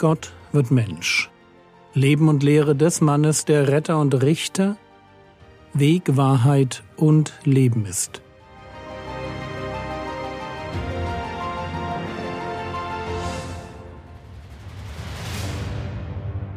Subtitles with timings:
[0.00, 1.30] Gott wird Mensch.
[1.92, 4.78] Leben und Lehre des Mannes, der Retter und Richter,
[5.74, 8.22] Weg, Wahrheit und Leben ist.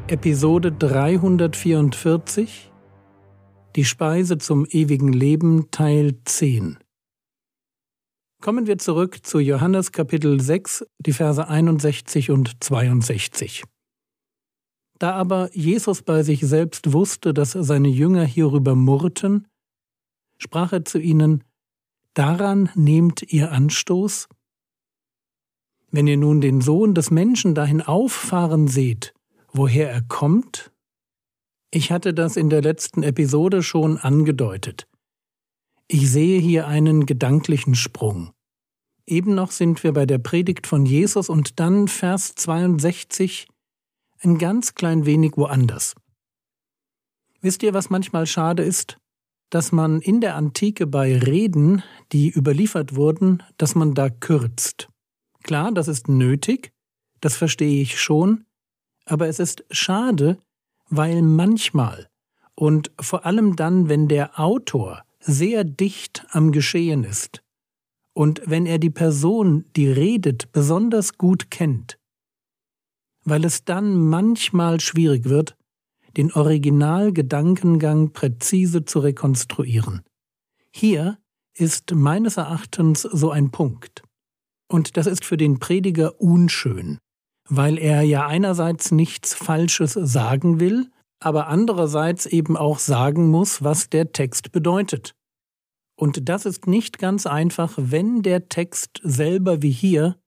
[0.07, 2.71] Episode 344
[3.75, 6.77] Die Speise zum ewigen Leben Teil 10
[8.43, 13.63] Kommen wir zurück zu Johannes Kapitel 6, die Verse 61 und 62.
[14.99, 19.47] Da aber Jesus bei sich selbst wusste, dass seine Jünger hierüber murrten,
[20.37, 21.45] sprach er zu ihnen,
[22.15, 24.27] Daran nehmt ihr Anstoß?
[25.91, 29.13] Wenn ihr nun den Sohn des Menschen dahin auffahren seht,
[29.53, 30.73] woher er kommt?
[31.71, 34.85] Ich hatte das in der letzten Episode schon angedeutet.
[35.87, 38.31] Ich sehe hier einen gedanklichen Sprung.
[39.05, 43.47] Eben noch sind wir bei der Predigt von Jesus und dann Vers 62
[44.21, 45.93] ein ganz klein wenig woanders.
[47.41, 48.97] Wisst ihr, was manchmal schade ist?
[49.49, 54.87] Dass man in der Antike bei Reden, die überliefert wurden, dass man da kürzt.
[55.43, 56.71] Klar, das ist nötig,
[57.19, 58.45] das verstehe ich schon,
[59.05, 60.39] aber es ist schade,
[60.89, 62.09] weil manchmal
[62.55, 67.43] und vor allem dann, wenn der Autor sehr dicht am Geschehen ist
[68.13, 71.97] und wenn er die Person, die redet, besonders gut kennt,
[73.23, 75.55] weil es dann manchmal schwierig wird,
[76.17, 80.01] den Originalgedankengang präzise zu rekonstruieren.
[80.71, 81.17] Hier
[81.55, 84.03] ist meines Erachtens so ein Punkt.
[84.67, 86.99] Und das ist für den Prediger unschön
[87.49, 90.89] weil er ja einerseits nichts Falsches sagen will,
[91.25, 95.15] aber andererseits eben auch sagen muss, was der Text bedeutet.
[95.95, 100.17] Und das ist nicht ganz einfach, wenn der Text selber wie hier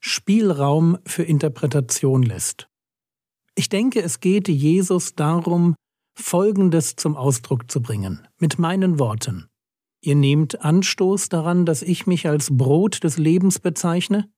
[0.00, 2.68] Spielraum für Interpretation lässt.
[3.54, 5.74] Ich denke, es geht Jesus darum,
[6.18, 9.48] Folgendes zum Ausdruck zu bringen, mit meinen Worten.
[10.02, 14.30] Ihr nehmt Anstoß daran, dass ich mich als Brot des Lebens bezeichne?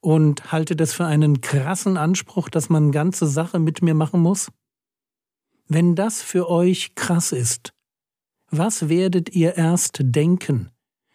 [0.00, 4.50] und halte das für einen krassen Anspruch, dass man ganze Sache mit mir machen muss?
[5.68, 7.74] Wenn das für euch krass ist,
[8.50, 10.70] was werdet ihr erst denken,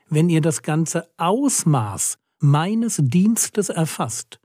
[0.09, 4.39] wenn ihr das ganze Ausmaß meines Dienstes erfasst,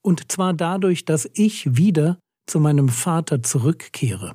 [0.00, 4.34] und zwar dadurch, dass ich wieder zu meinem Vater zurückkehre?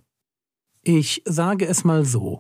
[0.83, 2.39] Ich sage es mal so,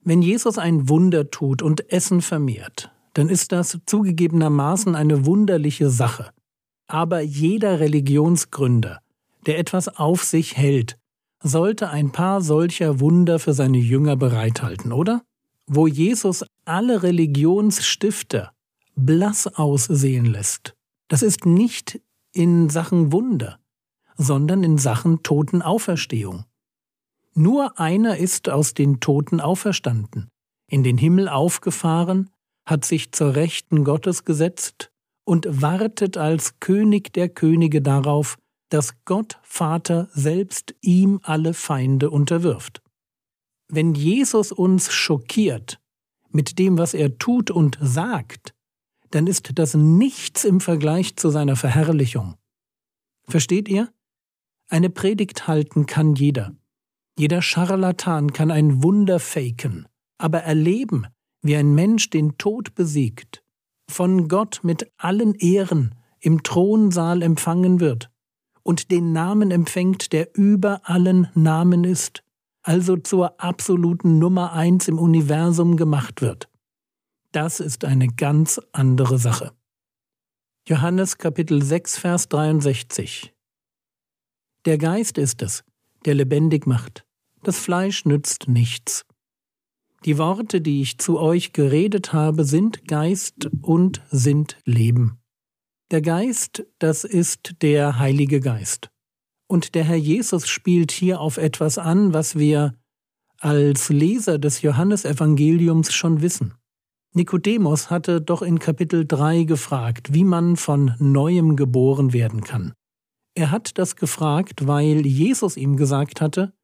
[0.00, 6.30] wenn Jesus ein Wunder tut und Essen vermehrt, dann ist das zugegebenermaßen eine wunderliche Sache.
[6.86, 9.00] Aber jeder Religionsgründer,
[9.44, 10.96] der etwas auf sich hält,
[11.44, 15.22] sollte ein paar solcher Wunder für seine Jünger bereithalten, oder?
[15.66, 18.52] Wo Jesus alle Religionsstifter
[18.96, 20.74] blass aussehen lässt,
[21.08, 22.00] das ist nicht
[22.32, 23.58] in Sachen Wunder,
[24.16, 26.44] sondern in Sachen Totenauferstehung.
[27.34, 30.30] Nur einer ist aus den Toten auferstanden,
[30.66, 32.30] in den Himmel aufgefahren,
[32.64, 34.90] hat sich zur Rechten Gottes gesetzt
[35.24, 38.38] und wartet als König der Könige darauf,
[38.74, 42.82] dass Gott Vater selbst ihm alle Feinde unterwirft.
[43.68, 45.80] Wenn Jesus uns schockiert
[46.32, 48.52] mit dem, was er tut und sagt,
[49.12, 52.34] dann ist das nichts im Vergleich zu seiner Verherrlichung.
[53.28, 53.92] Versteht ihr?
[54.68, 56.56] Eine Predigt halten kann jeder.
[57.16, 59.86] Jeder Scharlatan kann ein Wunder faken,
[60.18, 61.06] aber erleben,
[61.42, 63.44] wie ein Mensch den Tod besiegt,
[63.88, 68.10] von Gott mit allen Ehren im Thronsaal empfangen wird
[68.64, 72.24] und den Namen empfängt, der über allen Namen ist,
[72.62, 76.48] also zur absoluten Nummer eins im Universum gemacht wird.
[77.30, 79.52] Das ist eine ganz andere Sache.
[80.66, 83.34] Johannes Kapitel 6, Vers 63
[84.64, 85.62] Der Geist ist es,
[86.06, 87.04] der lebendig macht.
[87.42, 89.04] Das Fleisch nützt nichts.
[90.06, 95.18] Die Worte, die ich zu euch geredet habe, sind Geist und sind Leben.
[95.90, 98.90] Der Geist, das ist der Heilige Geist.
[99.46, 102.74] Und der Herr Jesus spielt hier auf etwas an, was wir
[103.38, 106.54] als Leser des Johannesevangeliums schon wissen.
[107.12, 112.72] Nikodemus hatte doch in Kapitel 3 gefragt, wie man von neuem geboren werden kann.
[113.34, 116.54] Er hat das gefragt, weil Jesus ihm gesagt hatte,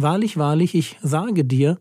[0.00, 1.80] Wahrlich, wahrlich, ich sage dir,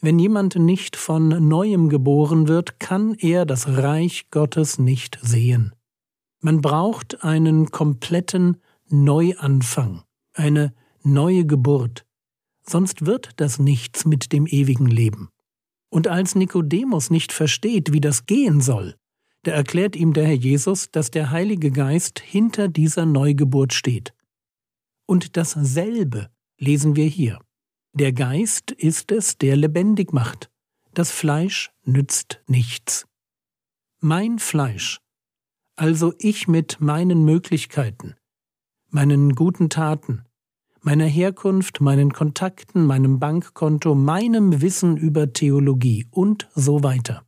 [0.00, 5.74] wenn jemand nicht von neuem geboren wird, kann er das Reich Gottes nicht sehen.
[6.40, 8.56] Man braucht einen kompletten
[8.88, 10.02] Neuanfang,
[10.32, 12.06] eine neue Geburt,
[12.62, 15.28] sonst wird das nichts mit dem ewigen Leben.
[15.90, 18.96] Und als Nikodemus nicht versteht, wie das gehen soll,
[19.42, 24.12] da erklärt ihm der Herr Jesus, dass der Heilige Geist hinter dieser Neugeburt steht.
[25.06, 27.40] Und dasselbe lesen wir hier.
[27.92, 30.48] Der Geist ist es, der lebendig macht.
[30.94, 33.06] Das Fleisch nützt nichts.
[34.00, 35.00] Mein Fleisch,
[35.76, 38.14] also ich mit meinen Möglichkeiten,
[38.90, 40.24] meinen guten Taten,
[40.82, 47.24] meiner Herkunft, meinen Kontakten, meinem Bankkonto, meinem Wissen über Theologie und so weiter.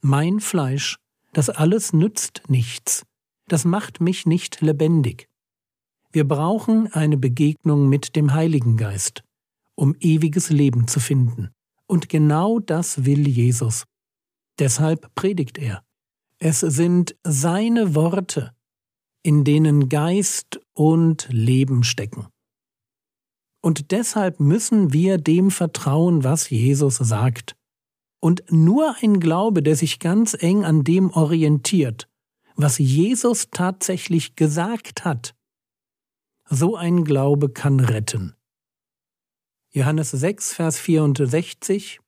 [0.00, 0.96] Mein Fleisch,
[1.32, 3.04] das alles nützt nichts,
[3.48, 5.28] das macht mich nicht lebendig.
[6.12, 9.22] Wir brauchen eine Begegnung mit dem Heiligen Geist,
[9.76, 11.50] um ewiges Leben zu finden.
[11.86, 13.84] Und genau das will Jesus.
[14.58, 15.84] Deshalb predigt er.
[16.38, 18.52] Es sind seine Worte,
[19.22, 22.26] in denen Geist und Leben stecken.
[23.62, 27.56] Und deshalb müssen wir dem vertrauen, was Jesus sagt.
[28.20, 32.08] Und nur ein Glaube, der sich ganz eng an dem orientiert,
[32.54, 35.34] was Jesus tatsächlich gesagt hat,
[36.48, 38.34] so ein Glaube kann retten.
[39.76, 42.00] Johannes 6, Vers 64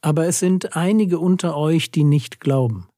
[0.00, 2.88] Aber es sind einige unter euch, die nicht glauben.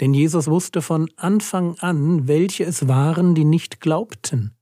[0.00, 4.54] Denn Jesus wusste von Anfang an, welche es waren, die nicht glaubten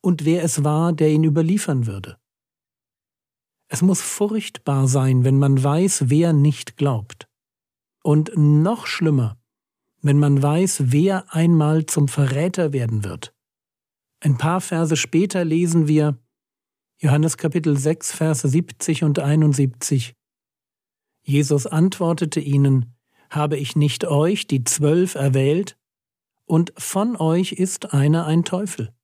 [0.00, 2.16] und wer es war, der ihn überliefern würde.
[3.68, 7.28] Es muss furchtbar sein, wenn man weiß, wer nicht glaubt.
[8.02, 9.36] Und noch schlimmer,
[10.00, 13.34] wenn man weiß, wer einmal zum Verräter werden wird.
[14.20, 16.18] Ein paar Verse später lesen wir
[16.98, 20.14] Johannes Kapitel 6, Verse 70 und 71.
[21.22, 22.94] Jesus antwortete ihnen,
[23.28, 25.76] Habe ich nicht euch, die Zwölf, erwählt?
[26.46, 28.94] Und von euch ist einer ein Teufel.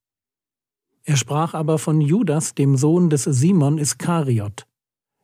[1.03, 4.67] Er sprach aber von Judas, dem Sohn des Simon Iskariot,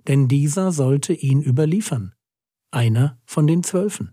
[0.06, 2.14] denn dieser sollte ihn überliefern,
[2.70, 4.12] einer von den Zwölfen.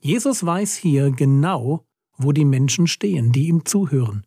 [0.00, 1.86] Jesus weiß hier genau,
[2.18, 4.26] wo die Menschen stehen, die ihm zuhören.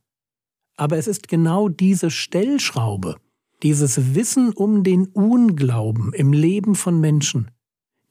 [0.76, 3.18] Aber es ist genau diese Stellschraube,
[3.62, 7.52] dieses Wissen um den Unglauben im Leben von Menschen,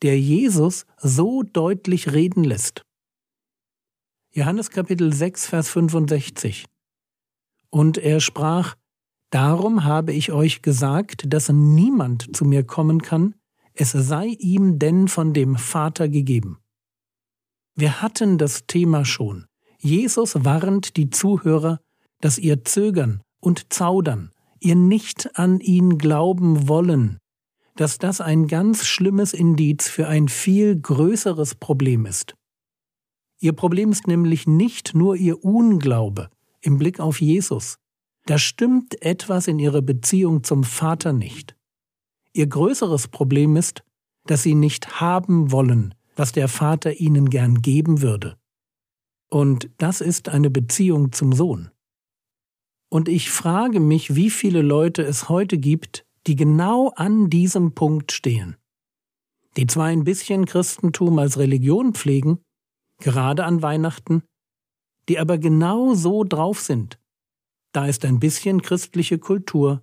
[0.03, 2.83] der Jesus so deutlich reden lässt.
[4.33, 6.67] Johannes Kapitel 6, Vers 65
[7.73, 8.77] und er sprach,
[9.31, 13.35] Darum habe ich euch gesagt, dass niemand zu mir kommen kann,
[13.73, 16.59] es sei ihm denn von dem Vater gegeben.
[17.75, 19.47] Wir hatten das Thema schon.
[19.79, 21.81] Jesus warnt die Zuhörer,
[22.23, 24.31] dass ihr Zögern und Zaudern,
[24.61, 27.19] ihr nicht an ihn glauben wollen,
[27.77, 32.35] dass das ein ganz schlimmes Indiz für ein viel größeres Problem ist.
[33.41, 36.31] Ihr Problem ist nämlich nicht nur ihr Unglaube,
[36.61, 37.77] im Blick auf Jesus.
[38.27, 41.57] Da stimmt etwas in ihrer Beziehung zum Vater nicht.
[42.33, 43.83] Ihr größeres Problem ist,
[44.27, 48.37] dass sie nicht haben wollen, was der Vater ihnen gern geben würde.
[49.29, 51.71] Und das ist eine Beziehung zum Sohn.
[52.93, 58.13] Und ich frage mich, wie viele Leute es heute gibt, die genau an diesem Punkt
[58.13, 58.59] stehen.
[59.57, 62.41] Die zwar ein bisschen Christentum als Religion pflegen,
[62.99, 64.25] gerade an Weihnachten,
[65.09, 66.99] die aber genau so drauf sind.
[67.73, 69.83] Da ist ein bisschen christliche Kultur,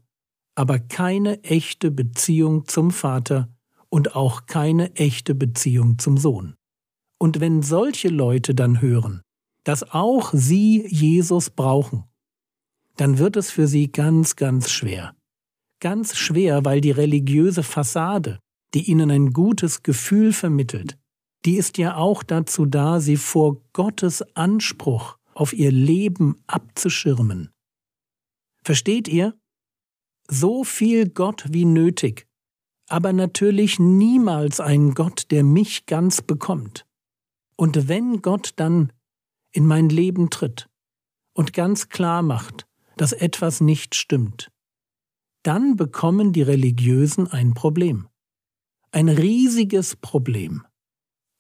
[0.54, 3.50] aber keine echte Beziehung zum Vater
[3.90, 6.54] und auch keine echte Beziehung zum Sohn.
[7.18, 9.24] Und wenn solche Leute dann hören,
[9.64, 12.04] dass auch sie Jesus brauchen,
[13.00, 15.16] dann wird es für sie ganz, ganz schwer.
[15.80, 18.40] Ganz schwer, weil die religiöse Fassade,
[18.74, 20.98] die ihnen ein gutes Gefühl vermittelt,
[21.46, 27.52] die ist ja auch dazu da, sie vor Gottes Anspruch auf ihr Leben abzuschirmen.
[28.64, 29.40] Versteht ihr?
[30.28, 32.28] So viel Gott wie nötig,
[32.90, 36.86] aber natürlich niemals ein Gott, der mich ganz bekommt.
[37.56, 38.92] Und wenn Gott dann
[39.54, 40.70] in mein Leben tritt
[41.34, 42.69] und ganz klar macht,
[43.00, 44.52] dass etwas nicht stimmt,
[45.44, 48.08] dann bekommen die Religiösen ein Problem.
[48.92, 50.66] Ein riesiges Problem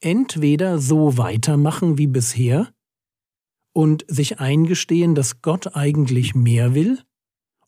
[0.01, 2.72] entweder so weitermachen wie bisher
[3.74, 7.01] und sich eingestehen, dass Gott eigentlich mehr will,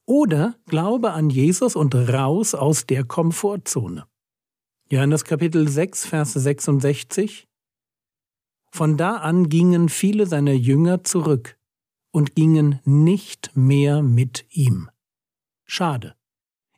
[0.05, 4.07] oder Glaube an Jesus und raus aus der Komfortzone.
[4.89, 7.47] Johannes Kapitel 6, Vers 66
[8.71, 11.57] Von da an gingen viele seiner Jünger zurück
[12.11, 14.89] und gingen nicht mehr mit ihm.
[15.65, 16.15] Schade.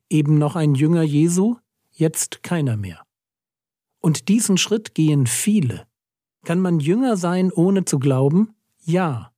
[0.10, 1.58] Eben noch ein Jünger Jesu,
[1.92, 3.04] jetzt keiner mehr.
[4.00, 5.88] Und diesen Schritt gehen viele.
[6.46, 8.54] Kann man Jünger sein, ohne zu glauben?
[8.84, 9.32] Ja.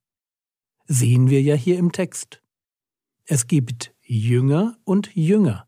[0.86, 2.42] Sehen wir ja hier im Text.
[3.24, 5.66] Es gibt Jünger und Jünger.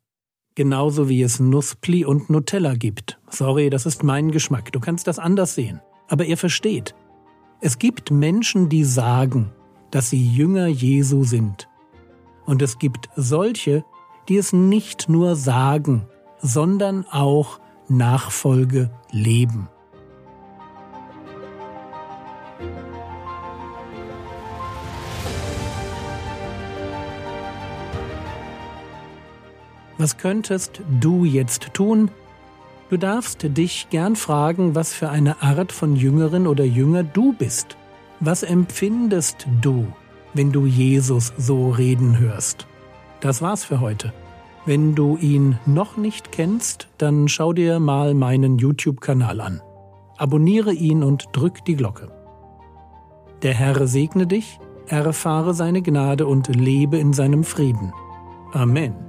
[0.54, 3.20] Genauso wie es Nuspli und Nutella gibt.
[3.30, 4.72] Sorry, das ist mein Geschmack.
[4.72, 5.80] Du kannst das anders sehen.
[6.08, 6.94] Aber er versteht,
[7.60, 9.52] es gibt Menschen, die sagen,
[9.90, 11.68] dass sie Jünger Jesu sind.
[12.46, 13.84] Und es gibt solche,
[14.28, 16.06] die es nicht nur sagen,
[16.40, 19.68] sondern auch Nachfolge leben.
[29.96, 32.10] Was könntest du jetzt tun?
[32.88, 37.77] Du darfst dich gern fragen, was für eine Art von Jüngerin oder Jünger du bist.
[38.20, 39.86] Was empfindest du,
[40.34, 42.66] wenn du Jesus so reden hörst?
[43.20, 44.12] Das war's für heute.
[44.66, 49.62] Wenn du ihn noch nicht kennst, dann schau dir mal meinen YouTube-Kanal an.
[50.16, 52.10] Abonniere ihn und drück die Glocke.
[53.42, 54.58] Der Herr segne dich,
[54.88, 57.92] erfahre seine Gnade und lebe in seinem Frieden.
[58.52, 59.07] Amen.